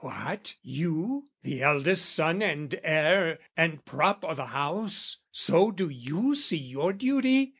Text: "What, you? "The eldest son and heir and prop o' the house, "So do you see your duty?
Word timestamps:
"What, 0.03 0.55
you? 0.63 1.27
"The 1.43 1.61
eldest 1.61 2.07
son 2.15 2.41
and 2.41 2.73
heir 2.83 3.37
and 3.55 3.85
prop 3.85 4.25
o' 4.25 4.33
the 4.33 4.47
house, 4.47 5.17
"So 5.31 5.69
do 5.69 5.89
you 5.89 6.33
see 6.33 6.57
your 6.57 6.91
duty? 6.91 7.49